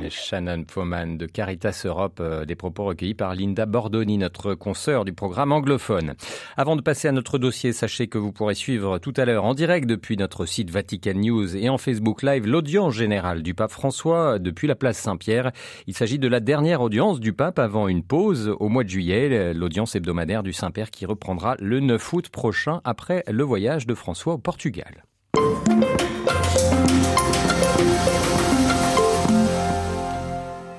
Shannon 0.10 0.64
Foman 0.70 1.18
de 1.18 1.26
Caritas 1.26 1.84
Europe, 1.86 2.20
euh, 2.20 2.46
des 2.46 2.56
propos 2.56 2.86
recueillis 2.86 3.14
par 3.14 3.36
Linda 3.36 3.66
Bordoni, 3.66 4.18
notre 4.18 4.56
consoeur 4.56 5.06
du 5.06 5.14
programme 5.14 5.52
anglophone. 5.52 6.16
Avant 6.58 6.76
de 6.76 6.82
passer 6.82 7.08
à 7.08 7.12
notre 7.12 7.38
dossier, 7.38 7.74
sachez 7.74 8.08
que 8.08 8.18
vous 8.18 8.32
pourrez 8.32 8.56
suivre 8.56 8.98
tout 9.00 9.14
à 9.18 9.26
l'heure 9.26 9.46
en 9.46 9.54
direct 9.54 9.88
depuis 9.88 10.18
notre 10.18 10.46
site 10.46 10.70
Vatican 10.70 11.14
News 11.14 11.56
et 11.56 11.70
en 11.70 11.78
Facebook 11.78 12.24
Live 12.24 12.48
l'audience 12.48 12.94
générale 12.94 13.44
du 13.44 13.54
pape 13.54 13.72
François 13.72 14.40
depuis 14.40 14.68
la 14.68 14.76
place 14.76 14.98
Saint-Pierre. 14.98 15.52
Il 15.88 15.96
s'agit 15.96 16.20
de 16.20 16.28
la 16.28 16.40
dernière 16.40 16.82
audience 16.82 17.20
du 17.20 17.34
pape 17.34 17.60
avant 17.60 17.88
une 17.88 18.04
pause 18.04 18.56
au 18.60 18.70
mois 18.70 18.84
de 18.84 18.90
juillet, 18.90 19.54
l'audience 19.54 19.96
hebdomadaire 19.96 20.44
du 20.44 20.54
Saint-Père 20.54 20.92
qui 20.92 21.06
reprendra 21.06 21.56
le 21.60 21.80
9 21.80 22.14
août 22.14 22.30
prochain 22.30 22.82
après 22.84 23.24
le 23.28 23.44
voyage 23.44 23.88
de 23.88 23.94
François 23.94 24.34
au 24.34 24.38
Portugal. 24.38 25.04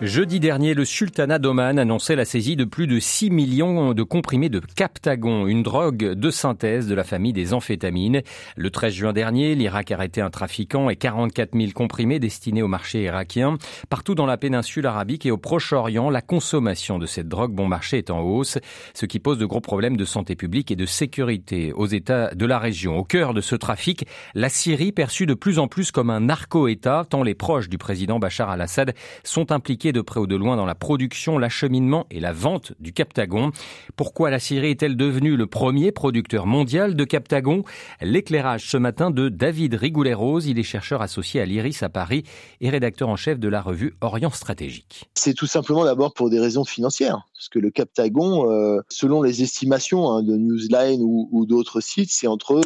Jeudi 0.07 0.39
dernier, 0.39 0.75
le 0.75 0.85
sultanat 0.85 1.41
d'Oman 1.41 1.81
annonçait 1.81 2.15
la 2.15 2.25
saisie 2.25 2.55
de 2.55 2.63
plus 2.63 2.87
de 2.87 3.01
6 3.01 3.29
millions 3.31 3.93
de 3.93 4.03
comprimés 4.05 4.49
de 4.49 4.61
Captagon, 4.61 5.49
une 5.49 5.65
drogue 5.65 6.13
de 6.13 6.31
synthèse 6.31 6.87
de 6.87 6.95
la 6.95 7.03
famille 7.03 7.33
des 7.33 7.53
amphétamines. 7.53 8.23
Le 8.57 8.71
13 8.71 8.95
juin 8.95 9.13
dernier, 9.13 9.57
l'Irak 9.57 9.91
arrêtait 9.91 10.21
un 10.21 10.31
trafiquant 10.31 10.91
et 10.91 10.95
44 10.95 11.59
000 11.59 11.73
comprimés 11.73 12.21
destinés 12.21 12.63
au 12.63 12.69
marché 12.69 13.03
irakien. 13.03 13.59
Partout 13.89 14.15
dans 14.15 14.27
la 14.27 14.37
péninsule 14.37 14.87
arabique 14.87 15.27
et 15.27 15.33
au 15.33 15.39
Proche-Orient, 15.39 16.09
la 16.09 16.23
consommation 16.23 17.01
de 17.01 17.07
cette 17.07 17.29
drogue 17.29 17.53
bon 17.53 17.67
marché 17.67 17.99
est 17.99 18.11
en 18.11 18.21
hausse, 18.21 18.59
ce 18.95 19.07
qui 19.07 19.19
pose 19.19 19.39
de 19.39 19.45
gros 19.45 19.61
problèmes 19.61 19.97
de 19.97 20.05
santé 20.05 20.37
publique 20.37 20.71
et 20.71 20.77
de 20.77 20.87
sécurité 20.87 21.73
aux 21.73 21.87
États 21.87 22.33
de 22.33 22.47
la 22.47 22.61
région. 22.61 22.97
Au 22.97 23.03
cœur 23.03 23.35
de 23.35 23.41
ce 23.41 23.57
trafic, 23.57 24.07
la 24.37 24.51
Syrie 24.51 24.93
perçue 24.93 25.27
de 25.27 25.35
plus 25.35 25.59
en 25.59 25.67
plus 25.67 25.91
comme 25.91 26.11
un 26.11 26.21
narco-État, 26.21 27.05
tant 27.11 27.25
les 27.25 27.35
proches 27.35 27.69
du 27.69 27.77
président 27.77 28.21
Bachar 28.21 28.51
al-Assad 28.51 28.95
sont 29.25 29.51
impliqués 29.51 29.96
de 29.97 30.03
près 30.03 30.21
ou 30.21 30.27
de 30.27 30.37
loin 30.37 30.57
dans 30.57 30.67
la 30.67 30.75
production, 30.75 31.39
l'acheminement 31.39 32.07
et 32.11 32.21
la 32.21 32.33
vente 32.33 32.75
du 32.81 32.93
Captagon. 32.93 33.51
Pourquoi 33.97 34.31
la 34.31 34.39
Syrie 34.39 34.71
est-elle 34.71 34.95
devenue 34.95 35.37
le 35.37 35.47
premier 35.47 35.91
producteur 35.91 36.47
mondial 36.47 36.97
de 36.97 37.05
Captagon 37.05 37.65
L'éclairage 38.03 38.69
ce 38.69 38.77
matin 38.77 39.11
de 39.11 39.31
David 39.31 39.75
Rigoulet-Rose, 39.75 40.47
il 40.47 40.59
est 40.59 40.65
chercheur 40.65 41.01
associé 41.01 41.41
à 41.41 41.47
l'IRIS 41.47 41.83
à 41.83 41.89
Paris 41.89 42.25
et 42.61 42.69
rédacteur 42.69 43.09
en 43.09 43.17
chef 43.17 43.39
de 43.39 43.49
la 43.49 43.63
revue 43.63 43.97
Orient 44.03 44.31
Stratégique. 44.31 45.09
C'est 45.15 45.33
tout 45.33 45.47
simplement 45.47 45.85
d'abord 45.85 46.13
pour 46.13 46.29
des 46.29 46.41
raisons 46.41 46.67
financières, 46.67 47.27
parce 47.35 47.49
que 47.49 47.59
le 47.59 47.71
Captagon, 47.71 48.53
euh, 48.53 48.83
selon 48.91 49.23
les 49.23 49.43
estimations 49.43 50.11
hein, 50.11 50.23
de 50.23 50.37
Newsline 50.37 51.01
ou, 51.03 51.31
ou 51.33 51.47
d'autres 51.47 51.81
sites, 51.81 52.11
c'est 52.11 52.27
entre 52.27 52.61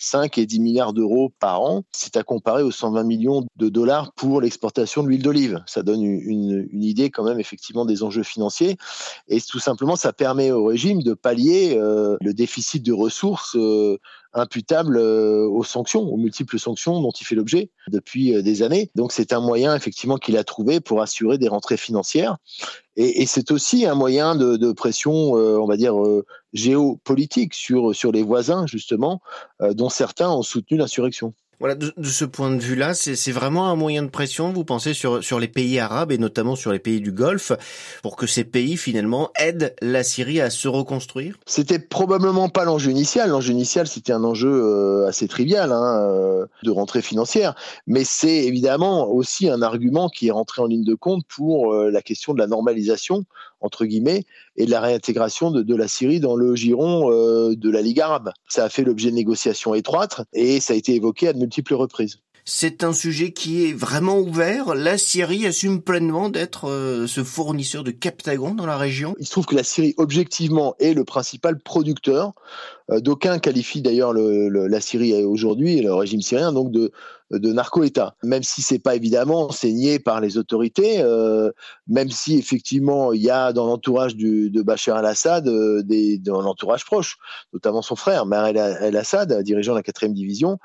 5 0.00 0.38
et 0.38 0.46
10 0.46 0.60
milliards 0.60 0.92
d'euros 0.92 1.32
par 1.38 1.62
an. 1.62 1.84
C'est 1.92 2.16
à 2.16 2.22
comparer 2.22 2.62
aux 2.62 2.70
120 2.70 3.04
millions 3.04 3.46
de 3.56 3.68
dollars 3.68 4.12
pour 4.14 4.40
l'exportation 4.40 5.02
de 5.02 5.08
l'huile 5.08 5.22
d'olive. 5.22 5.62
Ça 5.66 5.82
donne 5.82 6.02
une, 6.02 6.68
une, 6.72 6.82
idée 6.82 7.10
quand 7.10 7.22
même 7.22 7.38
effectivement 7.38 7.84
des 7.84 8.02
enjeux 8.02 8.22
financiers. 8.22 8.76
Et 9.28 9.40
tout 9.40 9.58
simplement, 9.58 9.96
ça 9.96 10.12
permet 10.12 10.50
au 10.50 10.64
régime 10.64 11.02
de 11.02 11.14
pallier 11.14 11.76
euh, 11.76 12.16
le 12.20 12.32
déficit 12.32 12.82
de 12.82 12.92
ressources 12.92 13.54
euh, 13.56 13.98
imputable 14.32 14.96
euh, 14.96 15.48
aux 15.48 15.64
sanctions, 15.64 16.02
aux 16.02 16.16
multiples 16.16 16.58
sanctions 16.58 17.00
dont 17.00 17.10
il 17.10 17.24
fait 17.24 17.34
l'objet 17.34 17.70
depuis 17.88 18.34
euh, 18.34 18.42
des 18.42 18.62
années. 18.62 18.90
Donc 18.94 19.12
c'est 19.12 19.32
un 19.32 19.40
moyen 19.40 19.74
effectivement 19.74 20.16
qu'il 20.16 20.36
a 20.36 20.44
trouvé 20.44 20.80
pour 20.80 21.02
assurer 21.02 21.38
des 21.38 21.48
rentrées 21.48 21.76
financières. 21.76 22.36
Et, 22.96 23.22
et 23.22 23.26
c'est 23.26 23.50
aussi 23.50 23.86
un 23.86 23.94
moyen 23.94 24.34
de, 24.34 24.56
de 24.56 24.72
pression, 24.72 25.36
euh, 25.36 25.58
on 25.58 25.66
va 25.66 25.76
dire, 25.76 25.94
géopolitique 26.52 27.54
sur, 27.54 27.94
sur 27.94 28.12
les 28.12 28.22
voisins, 28.22 28.66
justement, 28.66 29.20
dont 29.60 29.88
certains 29.88 30.30
ont 30.30 30.42
soutenu 30.42 30.76
l'insurrection. 30.76 31.32
Voilà, 31.60 31.74
de, 31.74 31.92
ce 32.02 32.24
point 32.24 32.50
de 32.50 32.58
vue-là, 32.58 32.94
c'est 32.94 33.32
vraiment 33.32 33.68
un 33.68 33.76
moyen 33.76 34.02
de 34.02 34.08
pression, 34.08 34.50
vous 34.50 34.64
pensez, 34.64 34.94
sur, 34.94 35.22
sur 35.22 35.38
les 35.38 35.46
pays 35.46 35.78
arabes 35.78 36.10
et 36.10 36.16
notamment 36.16 36.56
sur 36.56 36.72
les 36.72 36.78
pays 36.78 37.02
du 37.02 37.12
Golfe, 37.12 37.52
pour 38.02 38.16
que 38.16 38.26
ces 38.26 38.44
pays, 38.44 38.78
finalement, 38.78 39.30
aident 39.38 39.74
la 39.82 40.02
Syrie 40.02 40.40
à 40.40 40.48
se 40.48 40.68
reconstruire? 40.68 41.36
C'était 41.44 41.78
probablement 41.78 42.48
pas 42.48 42.64
l'enjeu 42.64 42.90
initial. 42.90 43.28
L'enjeu 43.28 43.52
initial, 43.52 43.86
c'était 43.86 44.14
un 44.14 44.24
enjeu 44.24 44.50
euh, 44.50 45.06
assez 45.06 45.28
trivial, 45.28 45.70
hein, 45.70 46.08
euh, 46.08 46.46
de 46.62 46.70
rentrée 46.70 47.02
financière. 47.02 47.54
Mais 47.86 48.04
c'est 48.04 48.46
évidemment 48.46 49.10
aussi 49.10 49.50
un 49.50 49.60
argument 49.60 50.08
qui 50.08 50.28
est 50.28 50.32
rentré 50.32 50.62
en 50.62 50.66
ligne 50.66 50.84
de 50.84 50.94
compte 50.94 51.26
pour 51.28 51.74
euh, 51.74 51.90
la 51.90 52.00
question 52.00 52.32
de 52.32 52.38
la 52.38 52.46
normalisation, 52.46 53.26
entre 53.60 53.84
guillemets, 53.84 54.24
et 54.56 54.66
de 54.66 54.70
la 54.70 54.80
réintégration 54.80 55.50
de, 55.50 55.76
la 55.76 55.88
Syrie 55.88 56.20
dans 56.20 56.36
le 56.36 56.54
giron 56.56 57.10
euh, 57.12 57.54
de 57.56 57.70
la 57.70 57.82
Ligue 57.82 58.00
arabe. 58.00 58.32
Ça 58.48 58.64
a 58.64 58.68
fait 58.68 58.84
l'objet 58.84 59.10
de 59.10 59.16
négociations 59.16 59.74
étroites 59.74 60.22
et 60.32 60.60
ça 60.60 60.74
a 60.74 60.76
été 60.76 60.94
évoqué 60.94 61.28
à 61.28 61.32
de 61.32 61.38
multiples 61.38 61.74
reprises. 61.74 62.18
C'est 62.44 62.84
un 62.84 62.92
sujet 62.92 63.32
qui 63.32 63.66
est 63.66 63.72
vraiment 63.72 64.18
ouvert. 64.18 64.74
La 64.74 64.98
Syrie 64.98 65.46
assume 65.46 65.82
pleinement 65.82 66.28
d'être 66.28 66.68
euh, 66.68 67.06
ce 67.06 67.22
fournisseur 67.22 67.84
de 67.84 67.90
Captagon 67.90 68.54
dans 68.54 68.66
la 68.66 68.76
région. 68.76 69.14
Il 69.18 69.26
se 69.26 69.32
trouve 69.32 69.46
que 69.46 69.56
la 69.56 69.62
Syrie, 69.62 69.94
objectivement, 69.98 70.74
est 70.78 70.94
le 70.94 71.04
principal 71.04 71.58
producteur. 71.58 72.32
Euh, 72.90 73.00
D'aucuns 73.00 73.38
qualifient 73.38 73.82
d'ailleurs 73.82 74.12
le, 74.12 74.48
le, 74.48 74.66
la 74.66 74.80
Syrie 74.80 75.24
aujourd'hui, 75.24 75.80
le 75.80 75.94
régime 75.94 76.22
syrien, 76.22 76.52
donc 76.52 76.72
de, 76.72 76.90
de 77.30 77.52
narco-État. 77.52 78.16
Même 78.24 78.42
si 78.42 78.62
c'est 78.62 78.78
pas 78.78 78.96
évidemment 78.96 79.48
enseigné 79.48 79.98
par 79.98 80.20
les 80.20 80.38
autorités, 80.38 81.00
euh, 81.00 81.50
même 81.86 82.10
si 82.10 82.38
effectivement 82.38 83.12
il 83.12 83.22
y 83.22 83.30
a 83.30 83.52
dans 83.52 83.66
l'entourage 83.66 84.16
de 84.16 84.62
Bachar 84.62 84.96
al-Assad, 84.96 85.46
euh, 85.46 85.82
dans 86.18 86.40
l'entourage 86.40 86.84
proche, 86.84 87.18
notamment 87.52 87.82
son 87.82 87.96
frère, 87.96 88.26
Maher 88.26 88.56
el-Assad, 88.80 89.42
dirigeant 89.42 89.74
la 89.74 89.82
quatrième 89.82 90.14
division, 90.14 90.58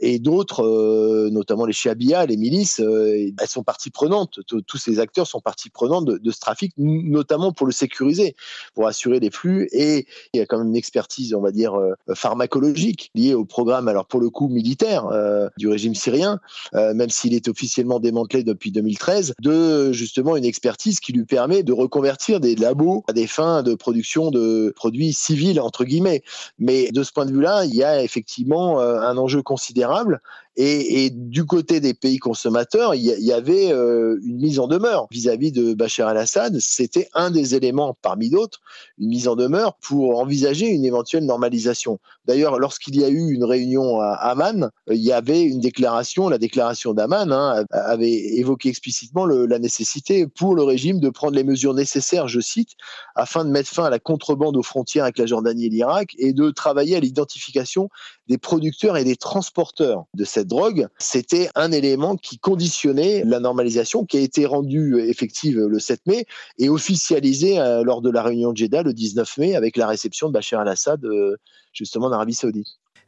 et 0.00 0.18
d'autres, 0.18 0.64
euh, 0.64 1.30
notamment 1.30 1.64
les 1.64 1.72
Shabia, 1.72 2.26
les 2.26 2.36
milices, 2.36 2.80
euh, 2.80 3.30
elles 3.40 3.48
sont 3.48 3.62
partie 3.62 3.90
prenante. 3.90 4.40
Tous 4.46 4.76
ces 4.76 4.98
acteurs 4.98 5.26
sont 5.26 5.40
partie 5.40 5.70
prenante 5.70 6.04
de, 6.04 6.30
ce 6.30 6.40
trafic, 6.40 6.72
notamment 6.76 7.52
pour 7.52 7.66
le 7.66 7.72
sécuriser, 7.72 8.34
pour 8.74 8.86
assurer 8.86 9.20
les 9.20 9.30
flux. 9.30 9.68
Et 9.72 10.06
il 10.32 10.38
y 10.38 10.40
a 10.40 10.46
quand 10.46 10.58
même 10.58 10.68
une 10.68 10.76
expertise, 10.76 11.34
on 11.34 11.40
va 11.40 11.52
dire, 11.52 11.78
pharmacologique 12.14 13.10
liée 13.14 13.34
au 13.34 13.44
programme, 13.44 13.88
alors 13.88 14.06
pour 14.06 14.20
le 14.20 14.30
coup 14.30 14.48
militaire 14.48 15.08
du 15.56 15.68
régime 15.68 15.94
syrien, 15.94 16.40
même 16.72 17.10
s'il 17.10 17.34
est 17.34 17.48
officiellement 17.48 18.00
démantelé 18.00 18.42
depuis 18.42 18.70
2013, 18.72 19.34
de 19.40 19.92
justement 19.92 20.36
une 20.36 20.44
expertise 20.44 21.00
qui 21.00 21.12
lui 21.12 21.24
permet 21.24 21.62
de 21.62 21.72
reconvertir 21.72 22.40
des 22.40 22.54
labos 22.56 23.04
à 23.08 23.12
des 23.12 23.26
fins 23.26 23.62
de 23.62 23.74
production 23.74 24.30
de 24.30 24.72
produits 24.76 25.12
civils 25.12 25.60
entre 25.60 25.84
guillemets. 25.84 26.22
Mais 26.58 26.90
de 26.90 27.02
ce 27.02 27.12
point 27.12 27.26
de 27.26 27.32
vue-là, 27.32 27.64
il 27.64 27.74
y 27.74 27.84
a 27.84 28.02
effectivement 28.02 28.80
un 28.80 29.16
enjeu 29.16 29.42
considérable 29.42 29.67
considérable. 29.68 30.20
Et, 30.60 31.04
et, 31.04 31.10
du 31.10 31.44
côté 31.46 31.78
des 31.78 31.94
pays 31.94 32.18
consommateurs, 32.18 32.96
il 32.96 33.02
y, 33.02 33.32
avait 33.32 33.70
euh, 33.70 34.18
une 34.24 34.38
mise 34.38 34.58
en 34.58 34.66
demeure 34.66 35.06
vis-à-vis 35.08 35.50
-vis 35.50 35.52
de 35.52 35.72
Bachar 35.72 36.10
el-Assad. 36.10 36.58
C'était 36.58 37.08
un 37.14 37.30
des 37.30 37.54
éléments, 37.54 37.96
parmi 38.02 38.28
d'autres, 38.28 38.58
une 38.98 39.08
mise 39.08 39.28
en 39.28 39.36
demeure 39.36 39.74
pour 39.74 40.18
envisager 40.18 40.66
une 40.66 40.84
éventuelle 40.84 41.24
normalisation. 41.24 42.00
D'ailleurs, 42.26 42.58
lorsqu'il 42.58 42.96
y 42.96 43.04
a 43.04 43.08
eu 43.08 43.32
une 43.32 43.44
réunion 43.44 44.00
à 44.00 44.14
Amman, 44.14 44.70
il 44.90 45.00
y 45.00 45.12
avait 45.12 45.42
une 45.42 45.60
déclaration, 45.60 46.28
la 46.28 46.38
déclaration 46.38 46.92
d'Amman 46.92 47.30
hein, 47.30 47.64
avait 47.70 48.10
évoqué 48.10 48.68
explicitement 48.68 49.26
la 49.26 49.58
nécessité 49.60 50.26
pour 50.26 50.56
le 50.56 50.64
régime 50.64 50.98
de 50.98 51.08
prendre 51.08 51.36
les 51.36 51.44
mesures 51.44 51.72
nécessaires, 51.72 52.26
je 52.26 52.40
cite, 52.40 52.70
afin 53.14 53.44
de 53.44 53.50
mettre 53.50 53.70
fin 53.70 53.84
à 53.84 53.90
la 53.90 54.00
contrebande 54.00 54.56
aux 54.56 54.62
frontières 54.64 55.04
avec 55.04 55.18
la 55.18 55.26
Jordanie 55.26 55.66
et 55.66 55.70
l'Irak 55.70 56.16
et 56.18 56.32
de 56.32 56.50
travailler 56.50 56.96
à 56.96 57.00
l'identification 57.00 57.88
des 58.26 58.38
producteurs 58.38 58.96
et 58.96 59.04
des 59.04 59.16
transporteurs 59.16 60.04
de 60.14 60.24
cette 60.24 60.47
drogue, 60.48 60.88
c'était 60.98 61.48
un 61.54 61.70
élément 61.70 62.16
qui 62.16 62.38
conditionnait 62.38 63.22
la 63.24 63.38
normalisation 63.38 64.04
qui 64.04 64.16
a 64.16 64.20
été 64.20 64.46
rendue 64.46 64.98
effective 65.00 65.58
le 65.58 65.78
7 65.78 66.00
mai 66.06 66.26
et 66.58 66.68
officialisée 66.68 67.60
euh, 67.60 67.84
lors 67.84 68.02
de 68.02 68.10
la 68.10 68.22
réunion 68.22 68.52
de 68.52 68.56
Jeddah 68.56 68.82
le 68.82 68.92
19 68.92 69.38
mai 69.38 69.54
avec 69.54 69.76
la 69.76 69.86
réception 69.86 70.28
de 70.28 70.32
Bachar 70.32 70.60
al-Assad 70.60 71.04
euh, 71.04 71.36
justement 71.72 72.06
en 72.06 72.12
Arabie 72.12 72.34
saoudite 72.34 72.66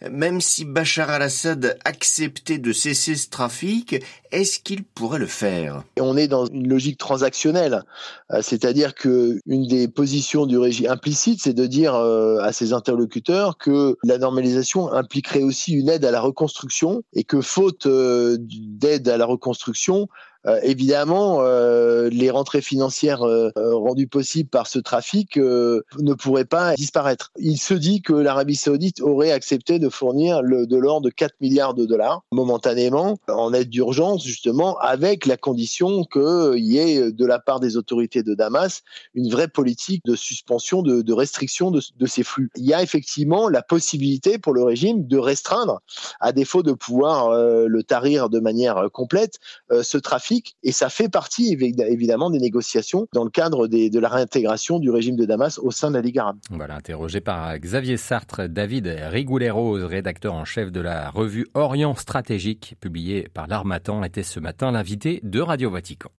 même 0.09 0.41
si 0.41 0.65
Bachar 0.65 1.11
al-Assad 1.11 1.79
acceptait 1.85 2.59
de 2.59 2.73
cesser 2.73 3.17
ce 3.17 3.29
trafic, 3.29 4.03
est-ce 4.33 4.59
qu'il 4.59 4.85
pourrait 4.85 5.19
le 5.19 5.27
faire? 5.27 5.83
On 5.99 6.17
est 6.17 6.29
dans 6.29 6.47
une 6.47 6.69
logique 6.69 6.99
transactionnelle, 6.99 7.83
euh, 8.33 8.41
c'est-à-dire 8.43 8.95
que 8.95 9.41
une 9.47 9.67
des 9.67 9.89
positions 9.89 10.47
du 10.47 10.57
régime 10.59 10.91
implicite, 10.91 11.41
c'est 11.43 11.53
de 11.53 11.67
dire 11.67 11.95
à 11.95 12.53
ses 12.53 12.73
interlocuteurs 12.73 13.59
que 13.59 13.97
la 14.05 14.19
normalisation 14.19 14.93
impliquerait 14.93 15.43
aussi 15.43 15.73
une 15.73 15.89
aide 15.89 16.05
à 16.05 16.11
la 16.11 16.21
reconstruction 16.21 17.03
et 17.13 17.25
que 17.25 17.41
faute 17.41 17.87
d'aide 17.87 19.09
à 19.09 19.17
la 19.17 19.27
reconstruction, 19.27 20.03
euh, 20.03 20.07
évidemment, 20.63 21.43
euh, 21.43 22.09
les 22.09 22.31
rentrées 22.31 22.63
financières 22.63 23.23
euh, 23.23 23.51
rendues 23.57 24.07
possibles 24.07 24.49
par 24.49 24.67
ce 24.67 24.79
trafic 24.79 25.37
ne 25.37 26.15
pourraient 26.15 26.45
pas 26.45 26.75
disparaître. 26.75 27.31
Il 27.39 27.59
se 27.59 27.75
dit 27.75 28.01
que 28.01 28.13
l'Arabie 28.13 28.57
saoudite 28.57 29.01
aurait 29.01 29.33
accepté 29.33 29.79
de 29.79 29.89
fournir 29.89 30.43
le, 30.43 30.67
de 30.67 30.77
l'ordre 30.77 31.07
de 31.07 31.11
4 31.11 31.35
milliards 31.41 31.75
de 31.75 31.85
dollars 31.85 32.23
momentanément 32.33 33.19
en 33.29 33.53
aide 33.53 33.69
d'urgence, 33.69 34.25
justement, 34.25 34.79
avec 34.79 35.27
la 35.27 35.37
condition 35.37 36.05
qu'il 36.05 36.65
y 36.65 36.79
ait 36.79 37.13
de 37.13 37.27
la 37.27 37.39
part 37.39 37.61
des 37.61 37.77
autorités 37.77 38.23
de 38.23 38.35
Damas 38.35 38.83
une 39.15 39.31
vraie 39.31 39.49
politique 39.49 40.03
de 40.05 40.15
suspension, 40.15 40.83
de, 40.83 41.03
de 41.03 41.13
restriction 41.13 41.71
de, 41.71 41.81
de 41.99 42.07
ces 42.07 42.23
flux. 42.23 42.51
Il 42.57 42.65
y 42.65 42.75
a 42.75 42.83
effectivement 42.83 43.49
la 43.49 43.63
possibilité 43.63 44.39
pour 44.39 44.55
le 44.55 44.63
régime 44.63 45.07
de 45.07 45.19
restreindre, 45.19 45.81
à 46.21 46.33
défaut 46.33 46.63
de 46.63 46.73
pouvoir 46.73 47.31
le 47.31 47.83
tarir 47.83 48.31
de 48.31 48.41
manière 48.41 48.89
complète, 48.93 49.39
ce 49.83 49.99
trafic 49.99 50.30
et 50.63 50.73
ça 50.73 50.89
fait 50.89 51.09
partie 51.09 51.53
évidemment 51.53 52.31
des 52.31 52.39
négociations 52.39 53.07
dans 53.13 53.25
le 53.25 53.31
cadre 53.31 53.67
de 53.67 53.99
la 53.99 54.09
réintégration 54.09 54.79
du 54.79 54.91
régime 54.91 55.17
de 55.17 55.25
Damas 55.25 55.59
au 55.59 55.71
sein 55.71 55.91
de 55.91 55.97
la 55.97 56.03
Ligue 56.03 56.19
arabe. 56.19 56.39
Voilà, 56.51 56.77
interrogé 56.77 57.21
par 57.21 57.59
Xavier 57.59 57.97
Sartre, 57.97 58.49
David 58.49 58.87
Rigoulet-Rose, 58.87 59.85
rédacteur 59.85 60.35
en 60.35 60.45
chef 60.45 60.71
de 60.71 60.81
la 60.81 61.11
revue 61.11 61.47
Orient 61.55 61.95
Stratégique, 61.95 62.77
publiée 62.81 63.29
par 63.33 63.47
l'Armatan, 63.47 64.03
était 64.05 64.23
ce 64.23 64.41
matin 64.41 64.71
l'invité 64.71 65.21
de 65.23 65.41
Radio 65.41 65.71
Vatican. 65.71 66.11